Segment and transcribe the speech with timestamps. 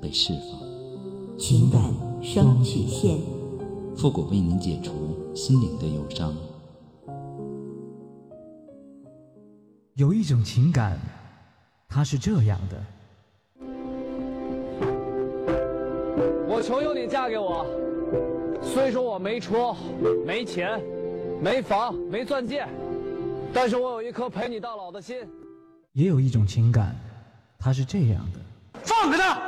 [0.00, 1.38] 被释放。
[1.38, 1.80] 情感
[2.22, 3.18] 双曲线，
[3.96, 6.34] 复古为您解除心灵的忧伤。
[9.94, 10.98] 有一种情感，
[11.88, 12.76] 它是这样的。
[16.48, 17.64] 我求求你嫁给我，
[18.62, 19.74] 虽说我没车、
[20.26, 20.80] 没钱、
[21.40, 22.66] 没房、没钻戒，
[23.52, 25.16] 但是我有一颗陪你到老的心。
[25.92, 26.96] 也有一种情感，
[27.58, 28.40] 它是这样的。
[28.82, 29.47] 放开他！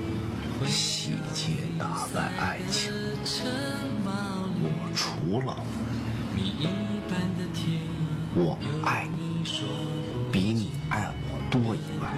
[0.67, 2.91] 细节打败爱情，
[4.63, 5.57] 我除了
[8.33, 9.43] 我爱你
[10.31, 12.13] 比你爱我多以外，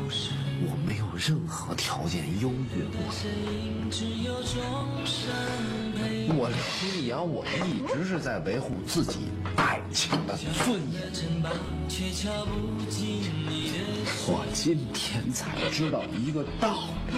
[0.66, 3.94] 我没有任何条件优越过你。
[6.36, 11.02] 我刘洋，我一直是在维护自己爱情的尊严。
[14.26, 17.14] 我今天才知道一个道理，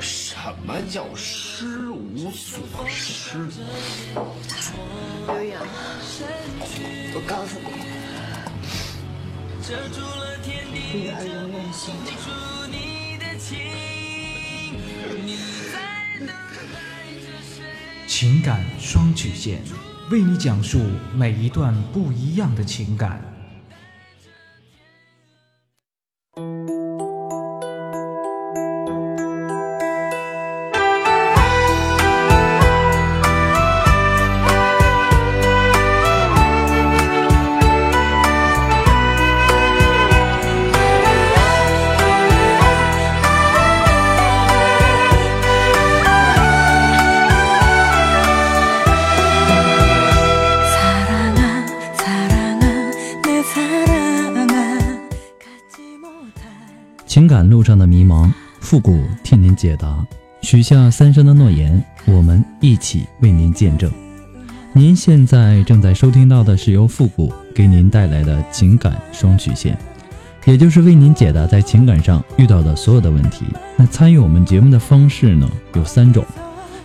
[0.00, 3.48] 什么叫失无所失。
[5.26, 5.62] 刘洋，
[7.14, 7.66] 我告诉你，
[9.70, 13.56] 遮住了天地遮住你的情
[15.24, 15.36] 你
[15.72, 17.62] 在等待着谁
[18.08, 19.62] 情感双曲线
[20.10, 20.80] 为你讲述
[21.14, 23.29] 每一段不一样的情感。
[58.70, 60.06] 复古替您解答。
[60.42, 63.90] 许下三生的诺言，我们一起为您见证。
[64.72, 69.76] 您现在正在收听到的是由复古给您带来的情感双曲线，
[70.44, 73.44] 也就是为您解答在情感上遇到的所有的问题。
[73.76, 76.24] 那参与我们节目的方式呢有三种，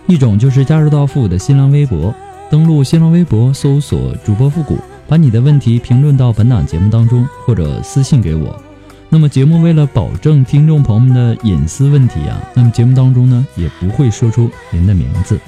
[0.08, 2.12] 一种就是加入到复古的新浪微博，
[2.50, 4.76] 登录新浪微博搜索主播复古，
[5.06, 8.60] 把你的问题评论到本档节目当中，或者私信给我。
[9.08, 15.38] 那么节目为了保证听众朋友们的隐私问题啊，那么节目当中呢也不会说出您的名字。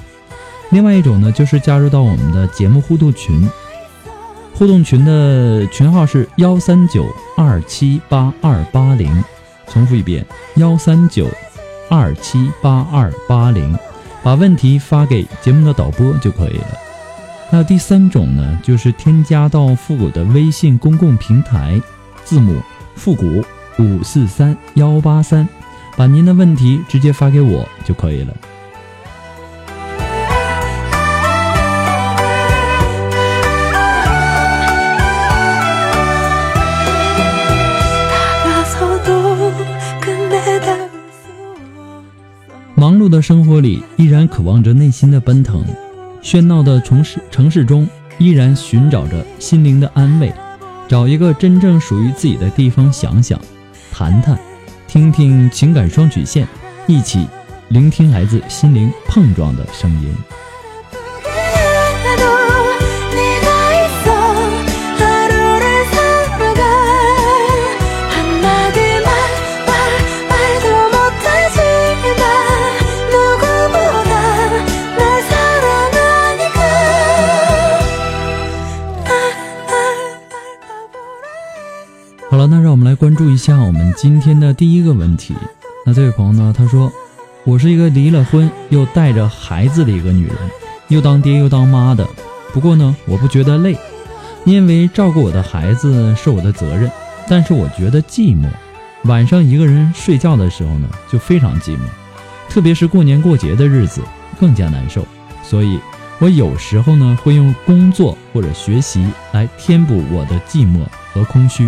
[0.71, 3.49] 另外一种呢，就是加入到我们的节目互动群，
[4.53, 7.05] 互动群的群号是幺三九
[7.35, 9.23] 二七八二八零，
[9.67, 10.25] 重复一遍
[10.55, 11.27] 幺三九
[11.89, 13.77] 二七八二八零，
[14.23, 16.77] 把问题发给节目的导播就可以了。
[17.51, 21.79] 那第三种呢，就是添加到复古的微信公共平台，
[22.23, 22.55] 字母。
[22.99, 23.41] 复古
[23.79, 25.47] 五四三幺八三，
[25.95, 28.33] 把您的问题直接发给我就可以了。
[42.75, 45.61] 忙碌的生活里，依然渴望着内心的奔腾；
[46.21, 47.87] 喧闹的城市城市中，
[48.17, 50.33] 依然寻找着心灵的安慰。
[50.89, 53.39] 找一个真正属于自己的地方，想想，
[53.91, 54.35] 谈谈，
[54.87, 56.47] 听听情感双曲线，
[56.87, 57.27] 一起
[57.67, 60.11] 聆听来自心灵碰撞的声音。
[82.69, 85.33] 让我们来关注一下我们今天的第一个问题。
[85.83, 86.93] 那这位朋友呢，他说
[87.43, 90.35] ：“我是一个离了婚又带着孩子的一个女人，
[90.87, 92.07] 又当爹又当妈的。
[92.53, 93.75] 不过呢，我不觉得累，
[94.45, 96.91] 因为照顾我的孩子是我的责任。
[97.27, 98.47] 但是我觉得寂寞，
[99.05, 101.79] 晚上一个人睡觉的时候呢，就非常寂寞，
[102.49, 103.99] 特别是过年过节的日子
[104.39, 105.03] 更加难受。
[105.41, 105.79] 所以，
[106.19, 111.67] 我有时候呢会用工作或者学习来填补我的寂寞和空虚。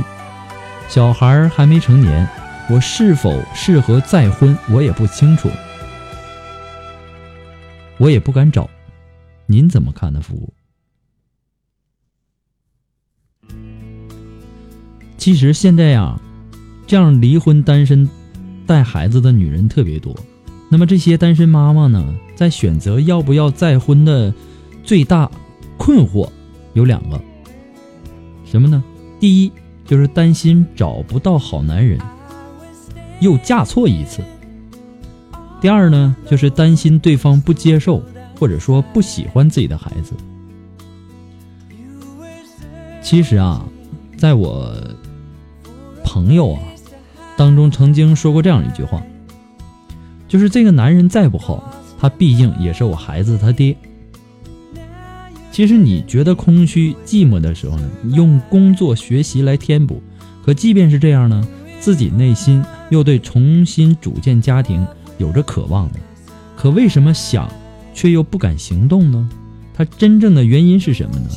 [0.91, 2.27] 小孩还没成年，
[2.69, 5.49] 我是否适合再婚，我也不清楚，
[7.97, 8.69] 我也不敢找。
[9.45, 10.53] 您怎么看呢，服务？
[15.17, 16.19] 其实现在呀，
[16.85, 18.09] 这样离婚单身
[18.67, 20.13] 带孩子的女人特别多。
[20.69, 24.33] 那么这些单身妈妈呢，在选择要不要再婚的
[24.83, 25.31] 最大
[25.77, 26.29] 困惑
[26.73, 27.17] 有两个，
[28.43, 28.83] 什么呢？
[29.21, 29.51] 第一
[29.91, 31.99] 就是担心找不到好男人，
[33.19, 34.21] 又嫁错一次；
[35.59, 38.01] 第二呢，就是担心对方不接受
[38.39, 40.13] 或者说不喜欢自己的孩子。
[43.01, 43.65] 其实啊，
[44.15, 44.73] 在我。
[46.05, 46.61] 朋友啊，
[47.37, 49.01] 当中曾经说过这样一句话，
[50.27, 53.75] 就是这个男人再不好，他毕竟也是我孩子他爹。
[55.51, 60.01] 其实你觉得空虚寂寞的时候呢，用工作学习来填补，
[60.45, 61.45] 可即便是这样呢，
[61.79, 64.85] 自己内心又对重新组建家庭
[65.17, 65.99] 有着渴望的，
[66.55, 67.51] 可为什么想
[67.93, 69.29] 却又不敢行动呢？
[69.73, 71.27] 他真正的原因是什么呢？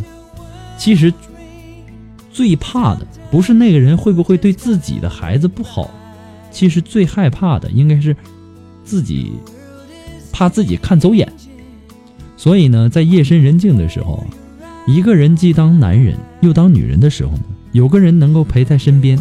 [0.78, 1.12] 其实。
[2.32, 5.88] 最怕的不是那个人会不会对自己的孩子不好，
[6.50, 8.17] 其实最害怕的应该是
[8.82, 9.34] 自己
[10.32, 11.32] 怕自己看走眼。
[12.44, 14.23] 所以呢，在夜深人静的时候，
[14.87, 19.19] 一个人既当男人又当女人的时候呢，有个人能够陪在身边，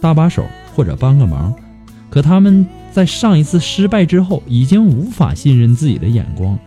[0.00, 0.42] 搭把手
[0.74, 1.54] 或者帮个忙。
[2.08, 6.58] 可他们在上一次失败之后，已经无法信任自己的眼光，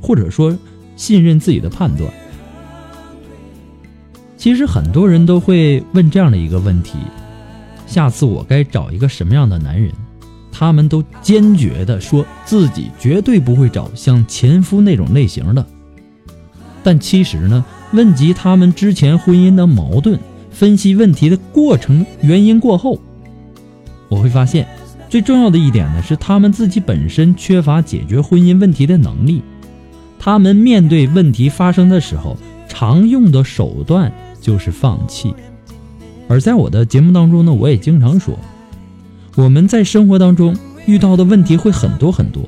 [0.00, 0.56] 或者说
[0.96, 2.10] 信任自己的判断。
[4.38, 6.96] 其实很多人都会问这样的一个问题：
[7.86, 9.92] 下次我该找一个什么样的男人？
[10.52, 15.66] 他们都坚决的说自己绝对不会找像前夫那种类型的。
[16.82, 20.18] 但其实呢，问及他们之前婚姻的矛盾，
[20.50, 22.98] 分析问题的过程原因过后，
[24.08, 24.66] 我会发现，
[25.08, 29.42] 最重要的一点呢是他们自己本身缺乏解决婚姻问题的能力。
[30.18, 32.36] 他们面对问题发生的时候，
[32.68, 34.12] 常用的手段。
[34.40, 35.34] 就是放弃，
[36.28, 38.38] 而在我的节目当中呢，我也经常说，
[39.38, 42.42] 我们在生活当中遇到的问题会很多很多，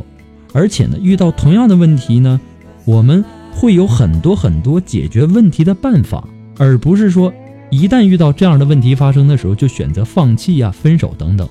[0.53, 2.41] 而且呢，遇到同样的问题呢，
[2.85, 6.27] 我们会有很多很多解决问题的办法，
[6.59, 7.33] 而不是说
[7.71, 11.49] 一旦遇到这样的问题发生的时候就选择放弃呀、分手等等。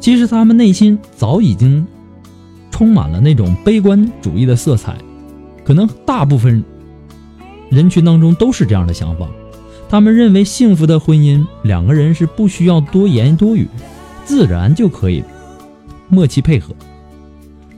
[0.00, 1.86] 其实他们内心早已经
[2.70, 4.96] 充满了那种悲观主义的色彩，
[5.62, 6.64] 可能大部分。
[7.68, 9.28] 人群当中都是这样的想法，
[9.88, 13.66] 他们认为幸福的婚姻，两个人是不需要多言多语，
[14.24, 15.24] 自然就可以
[16.08, 16.74] 默契配合。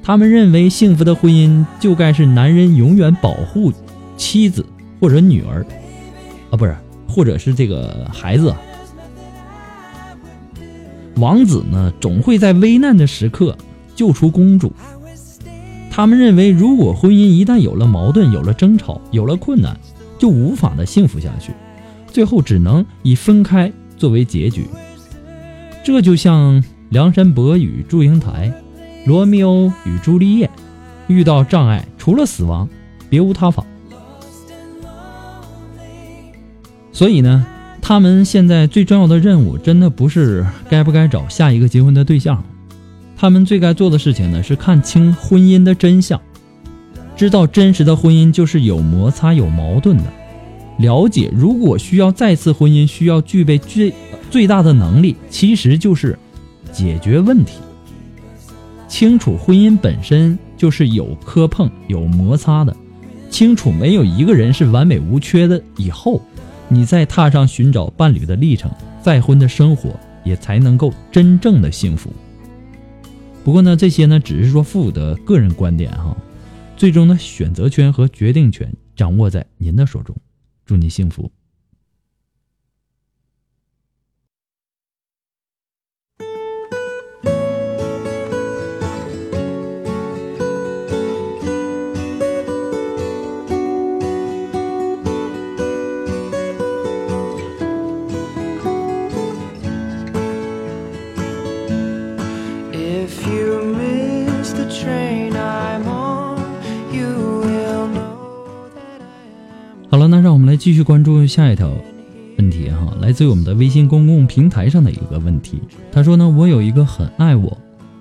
[0.02, 3.72] 他们认为幸福的婚姻就该是男人永远保护
[4.16, 4.66] 妻子
[4.98, 5.64] 或者女儿，
[6.50, 6.76] 啊，不是，
[7.06, 8.52] 或者是这个孩子。
[11.16, 13.56] 王子呢，总会在危难的时刻
[13.94, 14.72] 救出公主。
[15.92, 19.78] 他们认为，如果婚姻一旦有了矛盾、有了争吵、有了困难，
[20.18, 21.52] 就无法的幸福下去，
[22.10, 24.66] 最后只能以分开作为结局。
[25.82, 28.52] 这就像梁山伯与祝英台、
[29.06, 30.50] 罗密欧与朱丽叶，
[31.06, 32.68] 遇到障碍，除了死亡，
[33.08, 33.64] 别无他法。
[36.92, 37.46] 所以呢，
[37.80, 42.44] 他们现在最重要的任务，真的不是该不该找下一个结婚的对象。
[43.16, 46.20] 他们最该做的事情呢，是看清婚姻的真相，
[47.16, 50.04] 知道真实的婚姻就是有摩擦、有矛盾的。
[50.80, 53.92] 了解，如果需要再次婚姻，需要具备最
[54.30, 56.18] 最大的能力，其实就是
[56.72, 57.58] 解决问题。
[58.88, 62.74] 清楚婚姻本身就是有磕碰、有摩擦的，
[63.28, 66.20] 清楚没有一个人是完美无缺的，以后
[66.68, 68.70] 你再踏上寻找伴侣的历程，
[69.02, 69.90] 再婚的生活
[70.24, 72.10] 也才能够真正的幸福。
[73.44, 76.16] 不过呢，这些呢只是说父母的个人观点哈，
[76.76, 80.16] 最终的选择权和决定权掌握在您的手中。
[80.70, 81.28] 祝你幸福。
[110.60, 111.70] 继续关注下一条
[112.36, 115.58] 问题哈，来自于我们的微信公共平台上的一个问题。
[115.90, 117.56] 他说呢，我有一个很爱我，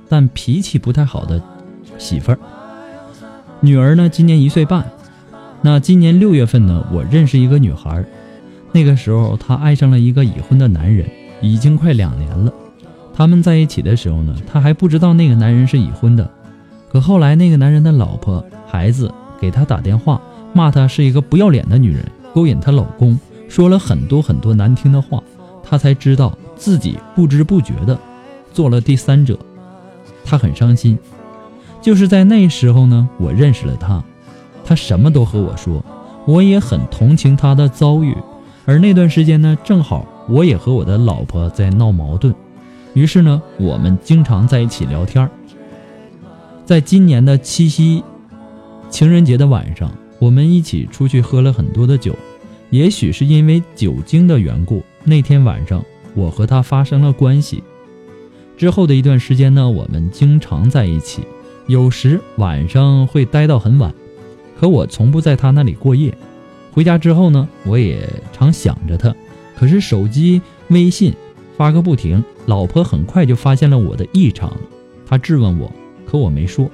[0.10, 1.42] 但脾气不太好的
[1.98, 2.40] 媳妇儿，
[3.62, 4.86] 女儿呢今年一岁半。
[5.62, 8.04] 那今年六月份呢，我认识一个女孩，
[8.74, 11.10] 那个时候她爱上了一个已婚的男人，
[11.42, 12.54] 已经快两年了。
[13.14, 16.30] 他们在一起的时候呢，她还不知道那个男人是已婚的。
[16.92, 20.22] 可后来那个男人的老婆孩子给他打电话。
[20.52, 25.22] 骂她是一个不要脸的女人，勾引她老公，说了很多很多难听的话，
[25.64, 27.98] 她才知道自己不知不觉的
[28.54, 29.38] 做了第三者，
[30.24, 30.98] 她很伤心。
[31.82, 34.04] 就是在那时候呢，我认识了她，
[34.66, 35.84] 他什么都和我说，
[36.26, 38.16] 我也很同情他的遭遇。
[38.66, 42.36] 而那段时间呢，正好我也和我的老婆在闹矛盾，
[42.94, 45.28] 于是呢，我们经常在一起聊天。
[46.66, 48.04] 在今年的七夕
[48.92, 49.90] 情人节的晚上。
[50.20, 52.16] 我们一起出去喝了很多的酒，
[52.70, 55.84] 也许是因为酒精的缘故，那天晚上
[56.14, 57.64] 我和他发生了关系。
[58.58, 61.24] 之后的一段时间呢，我们经常在一起，
[61.68, 63.94] 有时晚上会待到很晚。
[64.60, 66.14] 可我从不在他那里过夜。
[66.74, 69.16] 回家之后呢，我也常想着他，
[69.58, 71.14] 可是手机微信
[71.58, 72.22] 发个不停。
[72.46, 74.52] 老婆很快就发现了我的异常，
[75.08, 75.72] 她质问我，
[76.06, 76.70] 可我没说。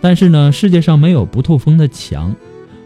[0.00, 2.34] 但是呢，世界上没有不透风的墙。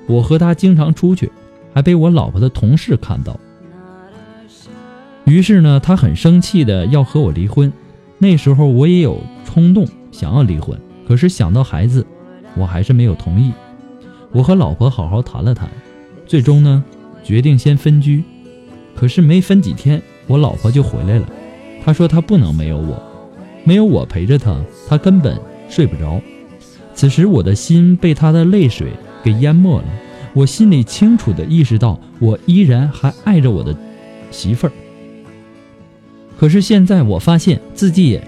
[0.07, 1.31] 我和他经常出去，
[1.75, 3.39] 还被我老婆的同事看到。
[5.25, 7.73] 于是呢，他很生气的要和我离婚。
[8.19, 12.07] 那时候我也有冲动想要离婚，可是想到孩子，
[12.57, 13.53] 我还是没有同意。
[14.33, 15.69] 我和老婆好好谈了谈，
[16.27, 16.83] 最终呢，
[17.23, 18.23] 决定先分居。
[18.95, 21.29] 可是没分几天，我老婆就回来了。
[21.85, 23.03] 她说她不能没有我，
[23.65, 24.57] 没有我陪着她，
[24.89, 26.21] 她根本睡不着。
[26.95, 28.93] 此时我的心被她的泪水。
[29.27, 29.85] 给淹没了，
[30.35, 33.77] 我心里清楚地意识到，我依然还爱着我的
[34.31, 34.73] 媳妇儿。
[36.39, 38.23] 可是现在我发现自己也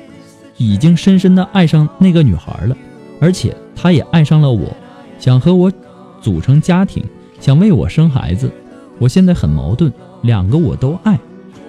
[0.57, 2.77] 已经深深地爱上那个女孩了，
[3.21, 4.77] 而且她也爱上了我，
[5.21, 5.73] 想和我
[6.21, 7.05] 组成家庭，
[7.39, 8.51] 想为我生孩子。
[8.99, 11.17] 我现在很矛盾，两个我都爱，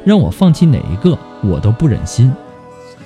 [0.04, 2.34] 让我放弃哪一个我都不忍心。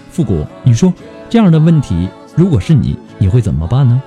[0.10, 0.94] 复古，你说
[1.30, 4.02] 这样的问题，如果是你，你会怎么办呢？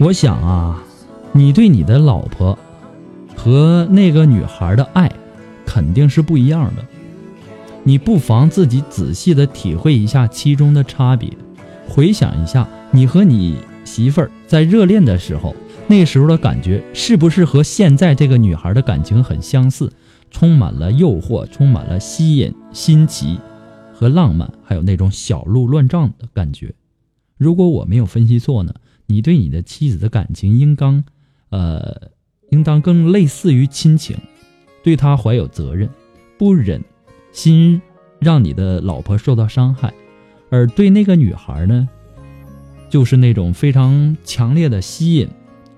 [0.00, 0.82] 我想啊，
[1.30, 2.58] 你对你的老婆
[3.36, 5.12] 和那个女孩的爱
[5.66, 6.82] 肯定是不一样的。
[7.84, 11.30] 你不妨自己仔细的体会一下其中的差别，
[11.86, 15.54] 回想一下你和你媳妇儿在热恋的时候，
[15.86, 19.92] 那时候的感觉是不是和现在这个女孩的感情很相似，
[20.30, 23.38] 充满了诱惑，充满了吸引、新奇
[23.92, 26.72] 和浪漫，还有那种小鹿乱撞的感觉。
[27.36, 28.72] 如果我没有分析错呢？
[29.10, 31.02] 你对你的妻子的感情应当，
[31.48, 32.10] 呃，
[32.50, 34.16] 应当更类似于亲情，
[34.84, 35.90] 对她怀有责任，
[36.38, 36.80] 不忍
[37.32, 37.82] 心
[38.20, 39.90] 让你的老婆受到伤害；
[40.48, 41.88] 而对那个女孩呢，
[42.88, 45.28] 就是那种非常强烈的吸引、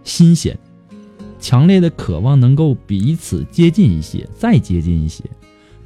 [0.04, 0.58] 新鲜、
[1.40, 5.24] 强烈的渴望能够彼此接近一些，再接近一些。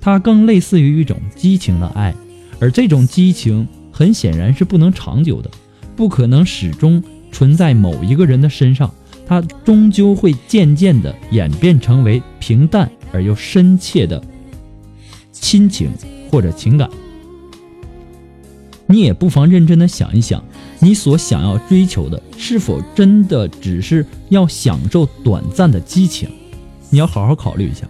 [0.00, 2.12] 它更类似于一种激情的爱，
[2.58, 5.50] 而这种激情很显然是不能长久的，
[5.94, 7.00] 不可能始终。
[7.36, 8.90] 存在某一个人的身上，
[9.26, 14.22] 他终究会渐渐的演变成为平淡而又深切的
[15.32, 15.90] 亲情
[16.30, 16.88] 或者情感。
[18.86, 20.42] 你也不妨认真的想一想，
[20.78, 26.30] 你所想要追求的是否真的只是要享受短暂的激情？
[26.88, 27.86] 你要好好考虑一下。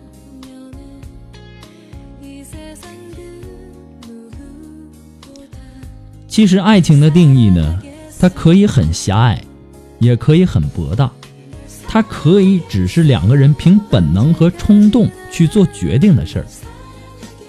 [6.26, 7.80] 其实爱情的定义呢？
[8.18, 9.42] 它可以很狭隘，
[9.98, 11.10] 也可以很博大。
[11.88, 16.46] 它可以只是两个人凭本能和冲动去做决定的事儿，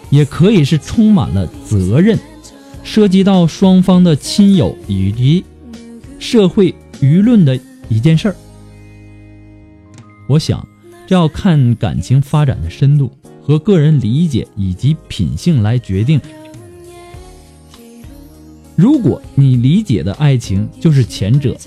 [0.09, 2.17] 也可以是充满了责任，
[2.83, 5.43] 涉及到双方的亲友以及
[6.19, 7.59] 社会舆论的
[7.89, 8.36] 一件事儿。
[10.29, 10.65] 我想，
[11.07, 16.21] 这要看感情发展的深度和个人理解以及品性来决定。
[18.77, 21.57] 如果你理解的爱情就是前者，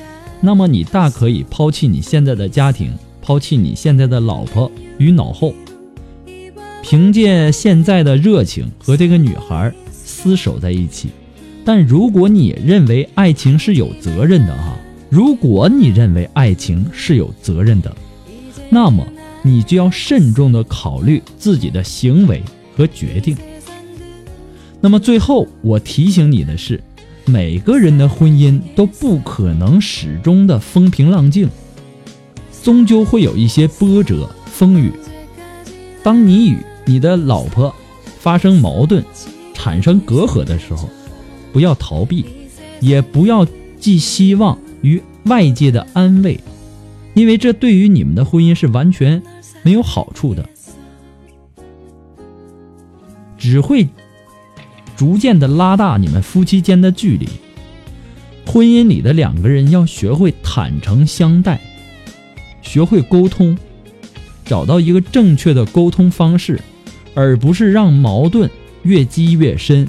[0.41, 5.53] 那么你大可以抛弃你现在的家庭，抛弃你现在的老婆于脑后，
[6.85, 9.75] 凭借现在的热情和这个女孩
[10.07, 11.11] 厮守在一起。
[11.65, 17.93] 但如果你认为爱情是有责任的哈，如果你认为爱情是有责任的，
[18.69, 19.05] 那么
[19.43, 22.41] 你就要慎重的考虑自己的行为
[22.77, 23.37] 和决定。
[24.81, 26.81] 那么最后我提醒你的是。
[27.31, 31.49] 每个人的婚姻都不可能始终的风平浪静，
[32.61, 34.93] 终究会有一些波折风雨。
[36.03, 37.73] 当你与你的老婆
[38.19, 39.05] 发生矛盾、
[39.55, 40.89] 产生隔阂的时候，
[41.53, 42.25] 不要逃避，
[42.81, 43.47] 也不要
[43.79, 46.41] 寄希望于外界的安慰，
[47.15, 49.23] 因为这对于你们的婚姻是完全
[49.63, 50.49] 没有好处的，
[53.39, 53.89] 只会
[55.01, 57.27] 逐渐的拉大你们夫妻间的距离。
[58.45, 61.59] 婚姻里的两个人要学会坦诚相待，
[62.61, 63.57] 学会沟通。
[64.45, 66.61] 找到一个正确的沟通方式，
[67.15, 68.51] 而不是让矛盾
[68.83, 69.89] 越积越深。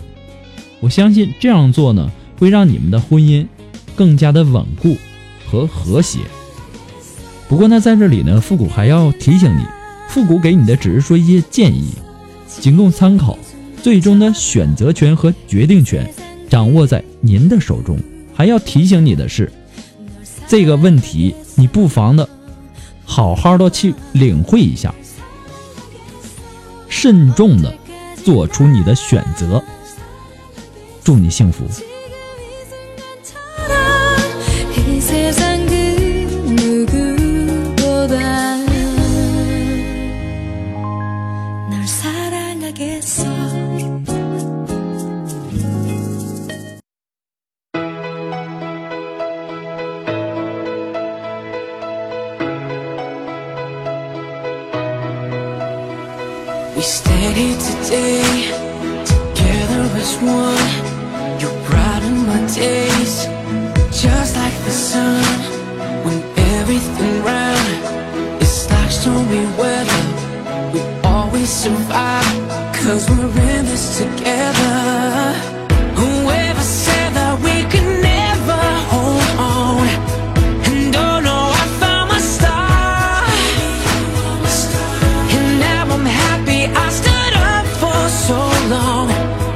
[0.79, 3.45] 我相信这样做呢，会让你们的婚姻
[3.97, 4.95] 更加的稳固
[5.45, 6.19] 和和谐。
[7.49, 9.61] 不过呢，在这里呢，复古还要提醒你，
[10.07, 11.89] 复古给你的只是说一些建议，
[12.47, 13.37] 仅供参考，
[13.81, 16.11] 最终的选择权和决定权
[16.49, 17.97] 掌握在您的手中。
[18.33, 19.51] 还要提醒你的是，
[20.47, 22.27] 这个问题你不妨的。
[23.05, 24.95] 好好的去领会一下，
[26.87, 27.73] 慎重的
[28.23, 29.61] 做出你的选择。
[31.03, 31.65] 祝你幸福。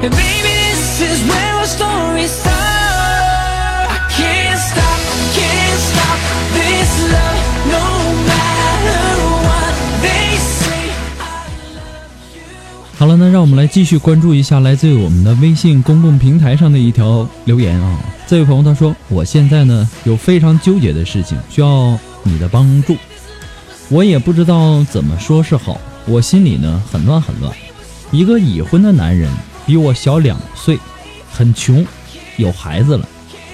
[0.09, 2.25] Baby, this is where our story.
[2.27, 2.41] is
[12.97, 17.99] 好了，那让我们来继续关注一下来自于我们的微信公共平台上的一条留言啊。
[18.27, 22.95] 这位朋友他说：“我现在呢有非常纠结的事情，需要你的帮助。
[23.89, 27.51] 我也不知道怎么说是好，我心里呢很乱很乱。
[28.11, 29.29] 一个已婚的男人
[29.65, 30.79] 比我小两岁，
[31.31, 31.85] 很穷，
[32.37, 33.07] 有孩子了。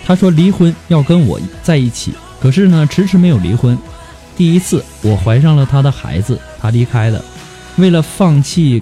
[0.05, 3.77] 他说离婚要跟我在一起，可是呢迟迟没有离婚。
[4.35, 7.23] 第一次我怀上了他的孩子，他离开了。
[7.77, 8.81] 为了放弃。”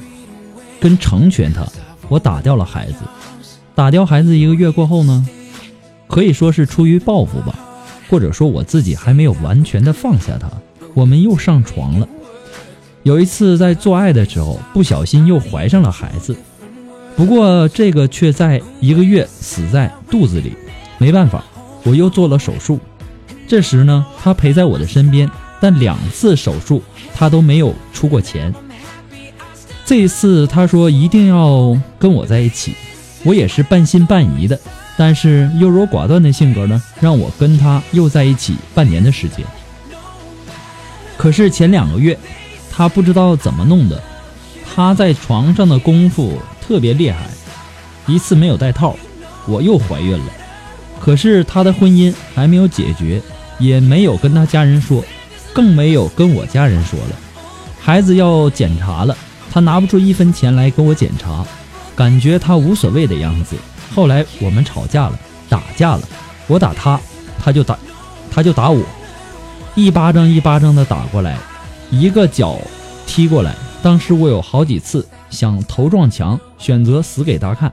[0.81, 1.67] 跟成全他，
[2.07, 2.99] 我打掉了孩子。
[3.75, 5.27] 打掉孩子一个月过后呢，
[6.07, 7.53] 可以说是出于报复吧，
[8.09, 10.49] 或者说我自己还没有完全的放下他，
[10.93, 12.07] 我们又上床了。
[13.03, 16.33] 有一次在做爱的时候，不小心又怀上了孩子，
[17.19, 20.53] 不过这个却在一个月死在肚子里。
[20.97, 21.43] 没办法，
[21.83, 22.79] 我又做了手术。
[23.45, 25.29] 这时呢，他陪在我的身边，
[25.59, 26.81] 但两次手术
[27.13, 28.55] 他都没有出过钱。
[29.85, 32.73] 这一次他说一定要跟我在一起，
[33.25, 34.57] 我也是半信半疑的，
[34.97, 39.45] 但是优柔寡断的性格呢，让我跟他又在一起半年的时间。
[41.17, 42.17] 可是前两个月，
[42.71, 44.01] 他不知道怎么弄的，
[44.73, 47.27] 他在床上的功夫特别厉害，
[48.05, 48.95] 一次没有带套，
[49.47, 50.25] 我又怀孕了。
[50.99, 53.19] 可是他的婚姻还没有解决，
[53.57, 55.03] 也没有跟他家人说，
[55.51, 57.15] 更没有跟我家人说了。
[57.81, 59.17] 孩子要检查了。
[59.51, 61.43] 他拿不出一分钱来给我检查，
[61.95, 63.55] 感觉他无所谓的样子。
[63.95, 66.07] 后来我们吵架了，打架了，
[66.45, 67.01] 我打他，
[67.43, 67.75] 他就打，
[68.29, 68.79] 他就打我，
[69.73, 71.35] 一巴掌一巴掌的打过来，
[71.89, 72.59] 一个脚
[73.07, 73.55] 踢过来。
[73.81, 77.71] 当时我有好几次想头撞墙，选择死给他看，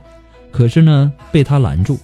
[0.51, 1.99] 可是呢被他拦住，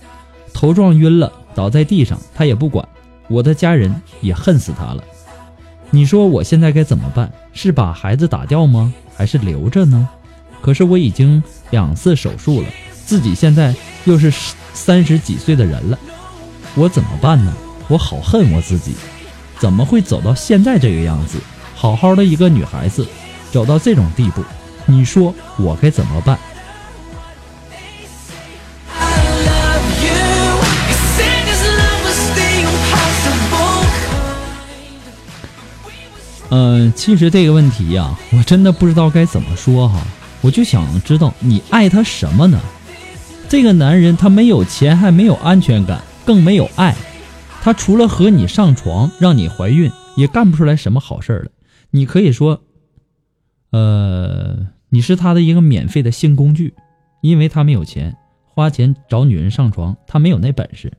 [0.53, 2.87] 头撞晕了，倒在地上，他也不管。
[3.27, 5.03] 我的家人也恨死他了。
[5.89, 7.31] 你说我现在该怎么办？
[7.53, 8.93] 是把孩子打掉吗？
[9.15, 10.09] 还是留着呢？
[10.61, 12.67] 可是我已经两次手术了，
[13.05, 14.33] 自己现在又是
[14.73, 15.99] 三十几岁的人了，
[16.75, 17.53] 我怎么办呢？
[17.87, 18.93] 我好恨我自己，
[19.59, 21.37] 怎么会走到现在这个样子？
[21.75, 23.05] 好好的一个女孩子，
[23.51, 24.41] 走到这种地步，
[24.85, 26.37] 你说我该怎么办？
[36.55, 39.99] 嗯，其实这个问题呀，我真的不知道该怎么说哈。
[40.41, 42.59] 我就想知道你爱他什么呢？
[43.49, 46.95] 这个男人他没有钱，还没有安全感，更没有爱。
[47.63, 51.49] 他除了和你上床，让你怀孕，也干不出来什么好事儿来。
[51.89, 52.61] 你可以说，
[53.71, 56.75] 呃，你是他的一个免费的性工具，
[57.21, 60.93] 因为他没有钱，花钱找女人上床，他没有那本事。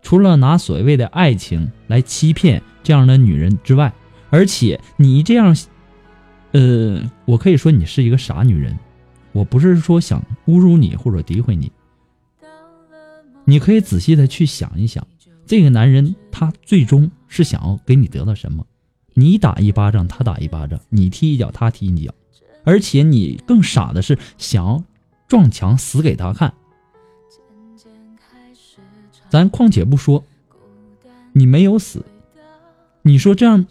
[0.00, 3.92] 除了拿所谓的爱情来欺骗这样的女人之外，
[4.30, 5.54] 而且你这样，
[6.52, 8.74] 呃，我可以说你是一个傻女人。
[9.32, 11.70] 我不是说想侮辱你或者诋毁你，
[13.44, 15.06] 你可以仔细的去想一想，
[15.44, 18.66] 这个男人他最终是想要给你得到什么？
[19.12, 22.14] 你打一巴掌，他打一巴掌；你踢一脚，他踢一脚。
[22.68, 24.84] 而且你更傻的是想要
[25.26, 26.52] 撞墙死给他看。
[29.30, 30.22] 咱况且不说，
[31.32, 32.04] 你没有死，
[33.00, 33.64] 你说这样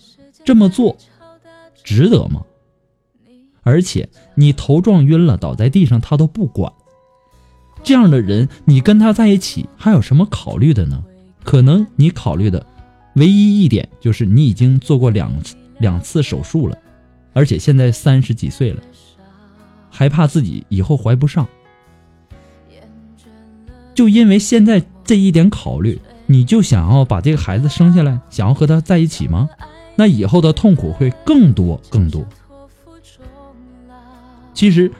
[0.43, 0.97] 这么做
[1.83, 2.41] 值得吗？
[3.61, 6.73] 而且你头撞晕了，倒在地上他都不管。
[7.83, 11.03] 这样的人，你跟他在一起还有什么考虑的呢？
[11.43, 12.65] 可能你考虑的
[13.13, 15.31] 唯一一点就是你已经做过两
[15.77, 16.75] 两次手术了，
[17.37, 18.81] 而且现在三十几岁了，
[19.91, 21.47] 还怕自己以后怀不上。
[23.93, 29.47] 就因为现在这一点考虑，你就想要把这个孩子生下来，想要和他在一起吗？
[29.95, 32.25] 那以后的痛苦会更多更多。
[34.55, 34.91] 其实，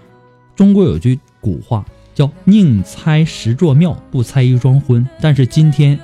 [0.56, 5.04] 中国有句古话叫“宁拆十座庙，不拆一桩婚”。
[5.20, 6.00] 但是今天，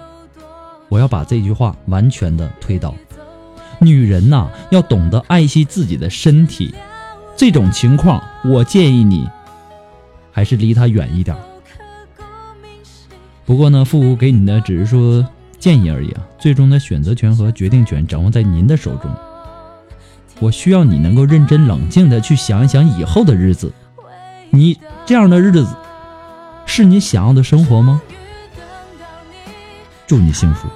[0.89, 2.95] 我要把这句话完全的推倒。
[3.85, 6.73] 女人呐，要懂得爱惜自己的身体。
[7.35, 9.27] 这种情况，我建议你
[10.31, 11.35] 还是离他远一点。
[13.45, 15.27] 不过呢，父母给你的只是说
[15.59, 19.11] 建议而已啊，最终的选择权和决定权掌握在您的手中。
[20.39, 23.71] 我需要你能够认真冷静的去想一想以后的日子，
[24.49, 25.67] 你这样的日子
[26.65, 28.01] 是你想要的生活吗？
[30.05, 30.67] 祝你幸福。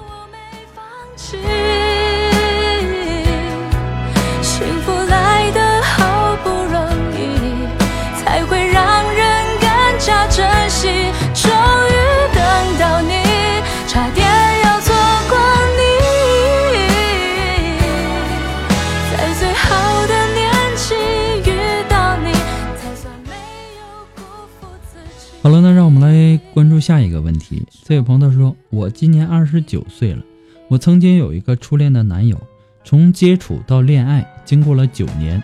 [27.48, 27.66] 题。
[27.84, 30.22] 这位朋友说：“我今年二十九岁了，
[30.68, 32.38] 我曾经有一个初恋的男友，
[32.84, 35.42] 从接触到恋爱经过了九年。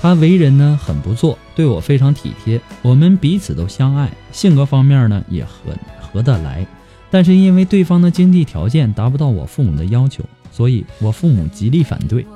[0.00, 6.66] 他为人呢很不错，对我非常体贴，我们彼此都相爱，性格方面呢也很合得来。
[7.10, 12.26] 但是因为对方的经济条件达不到我父母的要求，所以我父母极力反对，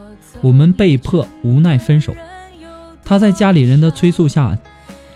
[0.40, 2.14] 我们被迫无奈分手。
[3.04, 4.56] 他在家里人的催促下，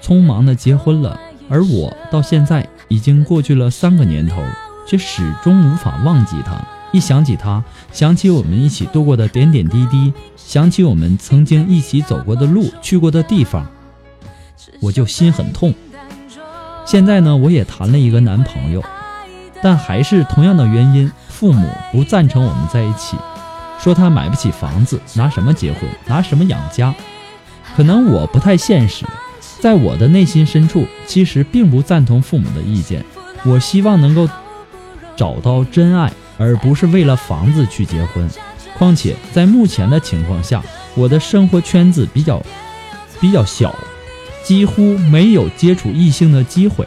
[0.02, 4.42] 匆忙的结婚了。”而我到现在已经过去了三个年头，
[4.86, 6.60] 却始终无法忘记他。
[6.92, 13.66] 一想起他，想起我们一起度过的点点滴滴，想起我们曾经一起走过的路、去过的地方，
[14.80, 15.74] 我就心很痛。
[16.86, 18.80] 现在呢，我也谈了一个男朋友，
[19.60, 23.16] 但还是同样的原因，父母不赞成我们在一起，
[23.80, 26.94] 说他买不起房子，拿什么结婚，拿什么养家？
[27.74, 29.04] 可能我不太现实。
[29.64, 33.02] 在我的内心深处，其实并不赞同父母的意见。
[33.46, 34.28] 我希望能够
[35.16, 38.28] 找到真爱，而不是为了房子去结婚。
[38.76, 40.62] 况且在目前的情况下，
[40.94, 42.44] 我的生活圈子比较
[43.18, 43.74] 比较小，
[44.42, 46.86] 几乎没有接触异性的机会。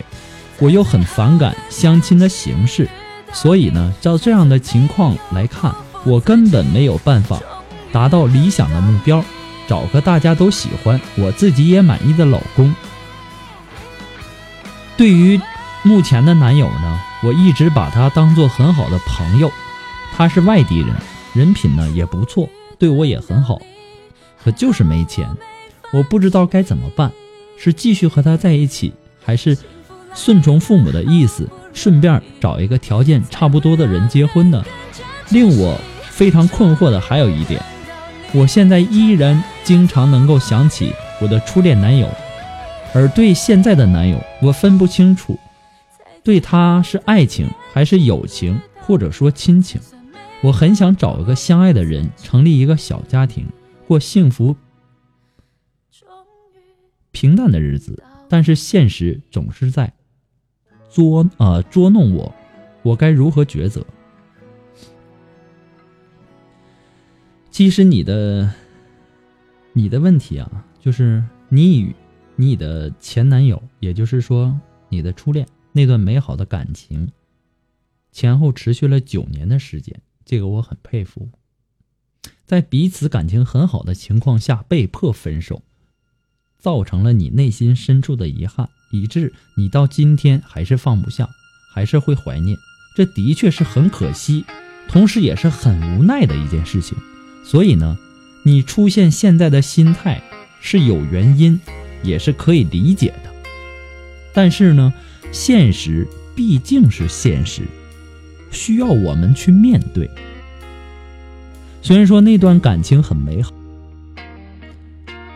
[0.59, 2.87] 我又很反感相亲的形式，
[3.33, 5.73] 所以呢，照这样的情况来看，
[6.05, 7.41] 我根本没有办法
[7.91, 9.25] 达到理想的目标。
[9.67, 12.73] 找个大家都喜欢、我自己也满意的老公。
[14.95, 15.39] 对于
[15.84, 19.51] 目前的男友呢，我一直把他当做很好的朋友。
[20.15, 20.95] 他是外地人，
[21.34, 22.49] 人品呢也不错，
[22.80, 23.62] 对我也很好。
[24.43, 25.30] 可就是没钱，
[25.91, 27.12] 我不知道该怎么办，
[27.58, 29.56] 是继续和他在一起，还是
[30.15, 34.63] 顺从父母的意思，顺便找一个条件差不多的人结婚呢？
[35.30, 37.62] 令我非常困惑的还有一点。
[38.38, 42.08] 我现在依然经常能够想起我的初恋男友，
[42.93, 45.39] 而对现在的男友，我分不清楚，
[46.23, 49.82] 对他是爱情还是友情，或者说亲情。
[50.43, 53.47] 我很想找一个相爱的人，成立一个小家庭，
[53.88, 54.56] 过幸福
[57.10, 58.04] 平淡的日子。
[58.30, 59.91] 但是现实总是在
[60.91, 62.36] 捉啊捉弄我，
[62.84, 63.84] 我该如何抉择？
[67.57, 68.53] 其实你的，
[69.73, 71.95] 你的问题啊，就是你与
[72.35, 74.55] 你的前男友，也就是说
[74.89, 77.09] 你的初恋，那段美好的感情，
[78.11, 81.29] 前后持续了九年的时间，这个我很佩服。
[82.45, 85.63] 在彼此感情很好的情况下被迫分手，
[86.59, 91.27] 造成了你内心深处的遗憾，以致你到今天还是放不下，
[91.73, 92.55] 还是会怀念。
[92.95, 94.45] 这的确是很可惜，
[94.87, 96.95] 同时也是很无奈的一件事情。
[97.47, 97.97] 所以呢，
[98.43, 100.21] 你出现现在的心态
[100.60, 101.57] 是有原因，
[102.03, 103.31] 也是可以理解的。
[104.33, 104.93] 但是呢，
[105.31, 106.05] 现实
[106.36, 107.62] 毕竟是现实，
[108.51, 110.10] 需要我们去面对。
[111.81, 113.53] 虽然说那段感情很美好，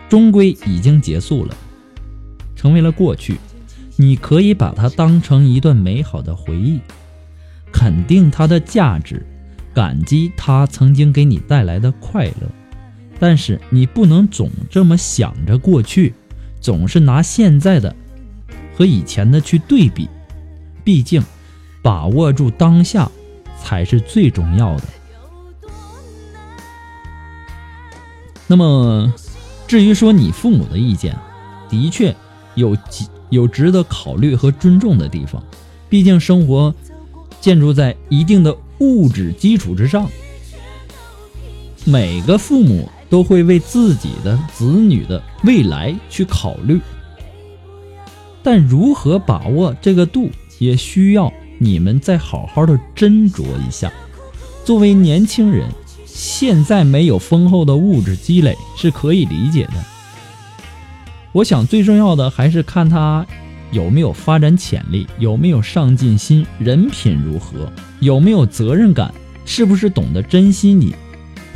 [0.10, 1.56] 终归已经结束了，
[2.58, 3.38] 成为了过去。
[3.96, 6.82] 你可以把它当成一段美好的回忆。
[7.72, 9.26] 肯定它的价值，
[9.74, 12.50] 感激他曾经给你带来的快乐，
[13.20, 16.14] 但是你不能总这么想着过去，
[16.60, 17.96] 总是拿现在的
[18.76, 20.10] 和以前的去对比。
[20.84, 21.24] 毕竟，
[21.82, 23.10] 把握住当下
[23.62, 24.84] 才是最重要的。
[28.48, 29.14] 那么，
[29.68, 31.16] 至于说你父母的意见，
[31.70, 32.16] 的确
[32.56, 32.76] 有
[33.30, 35.42] 有值得考虑和尊重的地方，
[35.90, 36.74] 毕竟生活。
[37.40, 40.10] 建筑在一定的物质基础之上，
[41.86, 46.82] 每个父母都会为自己的子女的未来去考虑，
[48.42, 53.94] 但如何把握这个度，也需要你们再好好的斟酌一下。
[54.66, 55.70] 作为年轻人，
[56.08, 59.74] 现在没有丰厚的物质积累是可以理解的。
[61.34, 63.26] 我想最重要的还是看他。
[63.72, 65.08] 有没有发展潜力？
[65.18, 66.46] 有没有上进心？
[66.60, 67.72] 人品如何？
[68.00, 69.14] 有没有责任感？
[69.46, 70.94] 是不是懂得珍惜你？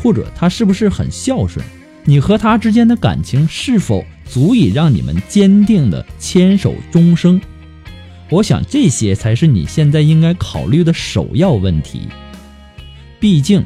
[0.01, 1.63] 或者他是不是很孝顺？
[2.03, 7.41] 你和他之间的感情是否足以让你们坚定的牵手终生？
[8.29, 12.07] 我想这些才是你现在应该考虑的首要问题。
[13.19, 13.63] 毕竟，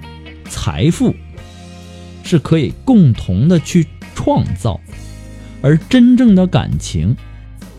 [0.50, 1.14] 财富
[2.24, 3.86] 是可以共同的去
[4.16, 4.80] 创造，
[5.62, 7.16] 而真正的感情。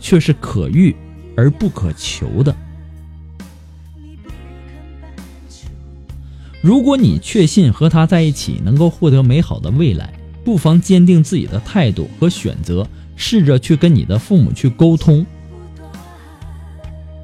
[0.01, 0.97] 却是可遇
[1.37, 2.55] 而不可求的。
[6.63, 10.13] 如果你确信和他在一起能够获得美好的未来，
[10.45, 12.87] 不妨坚定自己的态度和选择，
[13.17, 15.25] 试着去跟你的父母去沟通，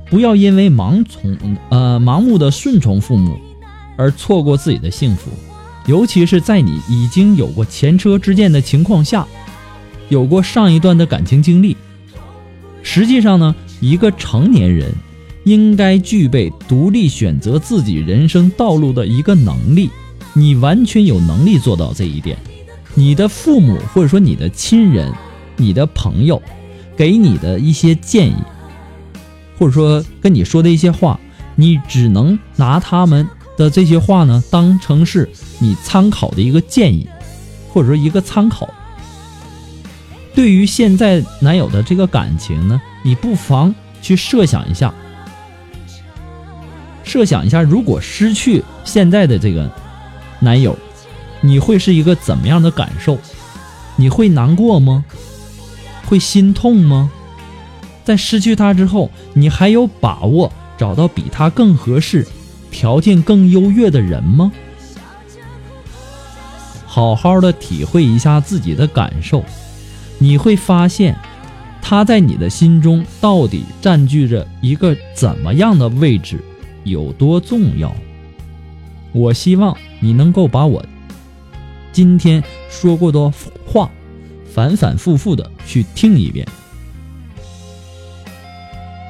[0.09, 1.37] 不要因为盲从
[1.71, 3.39] 呃盲目的顺从父母
[3.99, 5.31] 而错过自己的幸福。
[5.87, 9.27] 尤其是在你已经有过前车之鉴的情况下，
[10.09, 11.77] 有过上一段的感情经历。
[12.89, 14.95] 实际上呢，一个成年人
[15.43, 19.91] 应该具备独立选择自己人生道路的一个能力。
[20.35, 22.39] 你完全有能力做到这一点。
[22.95, 25.13] 你的父母或者说你的亲人、
[25.57, 26.41] 你的朋友
[26.97, 28.37] 给你的一些建议，
[29.59, 31.19] 或者说跟你说的一些话，
[31.57, 37.09] 你只能拿他们的这些话呢当成是你参考的一个建议，
[37.69, 38.73] 或者说一个参考。
[40.37, 44.93] 对于现在男友的这个感情呢，你不妨去设想一下，
[47.03, 49.69] 设想一下，如果失去现在的这个
[50.39, 50.77] 男友，
[51.41, 53.19] 你会是一个怎么样的感受？
[53.97, 55.07] 你会难过吗？
[56.05, 57.11] 会心痛吗？
[58.05, 62.27] 在失去他之后，你还有把握找到比他更合适、
[62.71, 64.53] 条件更优越的人吗？
[66.85, 69.43] 好好的体会一下自己的感受。
[70.19, 71.17] 你会发现，
[71.83, 76.41] 他在你的心中到底占据着一个怎么样的位置，
[76.85, 77.95] 有多重要？
[79.13, 80.85] 我希望你能够把我
[81.93, 83.33] 今天说过的
[83.67, 83.91] 话，
[84.53, 86.47] 反反复复的去听一遍。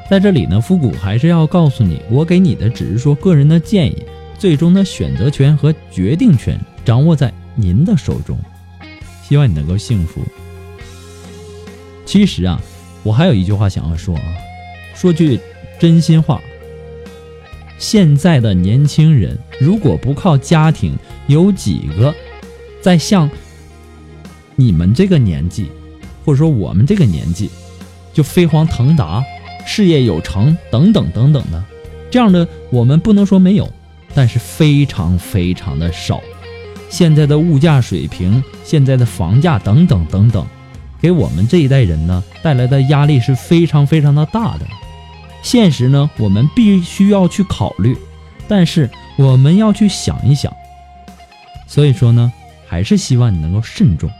[0.08, 4.04] 在这里呢，复古还是要告诉你，我给你的只是说个人的建议，
[4.38, 8.38] 最终的选择权和决定权掌握在您的手中。
[9.24, 10.20] 希望你能够幸福。
[12.06, 12.58] 其实啊，
[13.02, 14.22] 我还有一句话想要说啊，
[14.94, 15.38] 说句
[15.78, 16.40] 真心话。
[17.78, 22.14] 现在的年轻人如果不靠家庭，有几个
[22.80, 23.28] 在像
[24.54, 25.70] 你们这个年纪，
[26.24, 27.50] 或者说我们这个年纪，
[28.14, 29.22] 就飞黄腾达、
[29.66, 31.62] 事业有成等等等等的
[32.10, 33.70] 这样的，我们不能说没有，
[34.14, 36.22] 但是非常非常的少。
[36.88, 40.46] 现在的物价水平、现在的房价等等等等。
[41.06, 44.66] 给我们这一代人呢带来的压力是非常非常的大的，
[45.40, 47.96] 现实呢我们必须要去考虑，
[48.48, 50.52] 但是我们要去想一想，
[51.68, 52.32] 所以说呢，
[52.66, 54.10] 还是希望你能够慎重。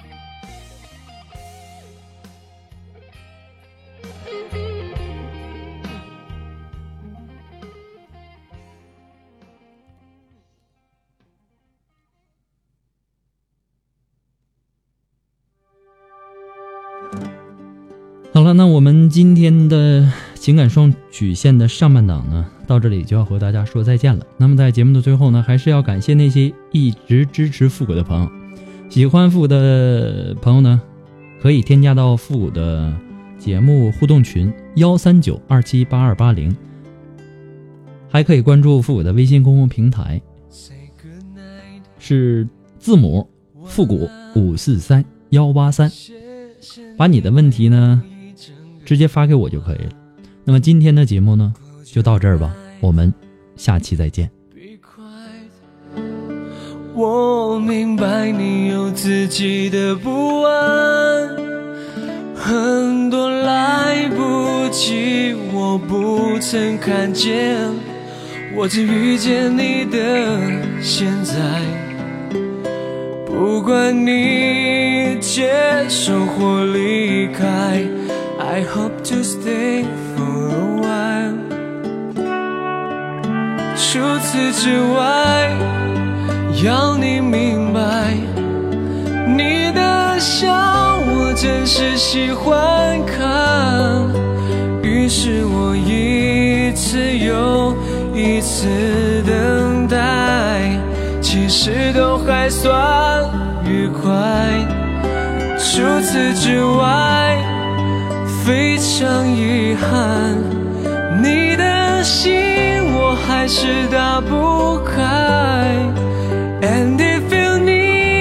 [19.17, 24.23] 今天的情感双曲线的上半档呢，到这里就要和大家说再见了。
[24.37, 28.31] 那么在节目的最后呢，还是要感谢那些一直支持复古的朋友。
[28.91, 30.83] 喜欢复古的朋友呢，
[31.41, 32.95] 可以添加到复古的
[33.39, 36.55] 节目互动群幺三九二七八二八零，
[38.11, 40.21] 还可以关注复古的微信公共平台，
[41.99, 42.47] 是
[42.79, 43.27] 字母
[43.65, 45.91] 复古五四三幺八三，
[46.99, 48.03] 把你的问题呢。
[48.87, 49.91] 直接发给我就可以了。
[50.45, 51.53] 那么今天的节目呢，
[51.85, 53.13] 就到这儿吧，我们
[53.57, 54.31] 下期再见。
[56.95, 61.29] 我明白你有自己的不安，
[62.35, 67.59] 很多来不及，我不曾看见，
[68.55, 70.41] 我只遇见你的
[70.81, 71.35] 现在。
[73.27, 75.53] 不管你接
[75.89, 77.85] 受或离开。
[78.49, 81.37] I hope to stay for a while。
[83.77, 85.51] 除此之外，
[86.65, 88.15] 要你明白，
[89.27, 94.09] 你的笑我真是喜欢看。
[94.81, 97.77] 于是我一次又
[98.15, 100.71] 一次等待，
[101.21, 103.29] 其实都还算
[103.65, 104.07] 愉快。
[105.59, 107.46] 除此之外。
[108.47, 110.39] 非常遗憾，
[111.21, 112.33] 你的心
[112.95, 115.03] 我还是打不开。
[116.63, 118.21] And if you need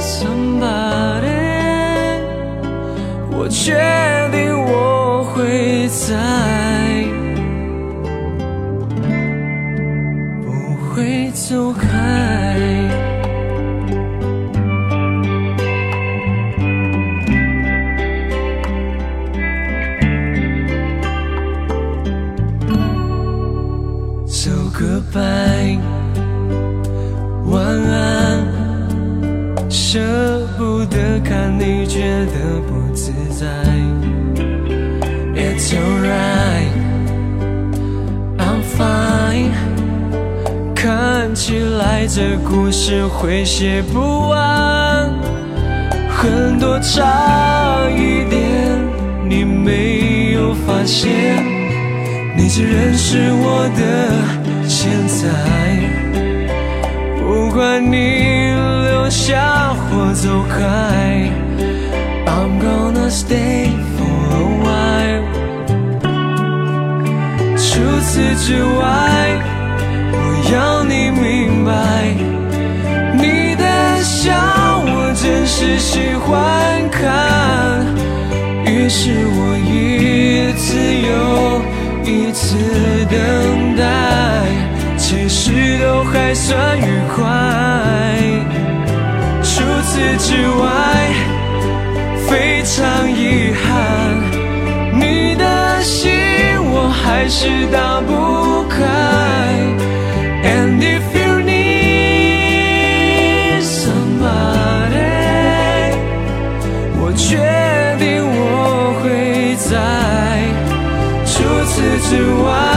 [0.00, 1.22] somebody，
[3.30, 3.74] 我却
[32.66, 33.46] 不自在。
[35.34, 36.72] It's alright，I'm
[38.76, 39.52] fine。
[40.74, 45.10] 看起来这故事会写不完，
[46.08, 48.40] 很多差一点
[49.28, 51.44] 你没有发现，
[52.36, 54.12] 你只认识我的
[54.68, 55.28] 现在。
[57.20, 58.52] 不管你
[58.88, 61.30] 留下或走开。
[62.46, 65.26] ，I'm gonna stay for a while。
[67.56, 68.84] 除此之外。
[70.12, 70.18] 我
[70.54, 71.70] 要你明白，
[73.14, 73.64] 你的
[74.02, 74.30] 笑
[74.86, 77.84] 我真是喜欢看。
[78.64, 80.78] 于是我一次
[81.08, 81.60] 又
[82.04, 82.56] 一次
[83.10, 83.16] 等
[83.76, 83.82] 待，
[84.96, 87.16] 其实都还算愉快。
[89.42, 90.64] 除此之外，
[92.76, 93.72] 常遗憾，
[94.92, 96.12] 你的心
[96.60, 98.84] 我还是打不开。
[100.44, 102.02] And if you need
[103.62, 104.92] somebody，
[107.00, 107.38] 我确
[107.98, 109.72] 定我会在。
[111.24, 111.32] 除
[111.64, 111.74] 此
[112.10, 112.10] 之
[112.44, 112.75] 外，